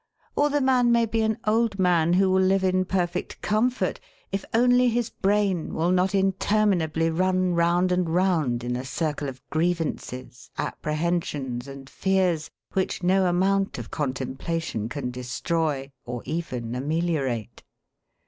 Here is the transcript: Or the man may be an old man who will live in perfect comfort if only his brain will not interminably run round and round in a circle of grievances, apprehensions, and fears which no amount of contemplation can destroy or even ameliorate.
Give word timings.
Or 0.35 0.49
the 0.49 0.61
man 0.61 0.91
may 0.91 1.05
be 1.05 1.21
an 1.21 1.37
old 1.45 1.77
man 1.77 2.13
who 2.13 2.31
will 2.31 2.41
live 2.41 2.63
in 2.63 2.85
perfect 2.85 3.39
comfort 3.43 3.99
if 4.31 4.43
only 4.51 4.87
his 4.89 5.11
brain 5.11 5.75
will 5.75 5.91
not 5.91 6.15
interminably 6.15 7.11
run 7.11 7.53
round 7.53 7.91
and 7.91 8.09
round 8.09 8.63
in 8.63 8.75
a 8.75 8.83
circle 8.83 9.29
of 9.29 9.47
grievances, 9.51 10.49
apprehensions, 10.57 11.67
and 11.67 11.87
fears 11.87 12.49
which 12.73 13.03
no 13.03 13.27
amount 13.27 13.77
of 13.77 13.91
contemplation 13.91 14.89
can 14.89 15.11
destroy 15.11 15.91
or 16.03 16.23
even 16.25 16.73
ameliorate. 16.73 17.61